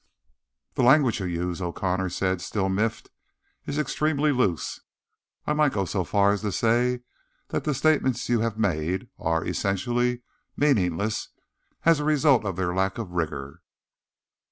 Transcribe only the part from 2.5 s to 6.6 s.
miffed, "is extremely loose. I might go so far as to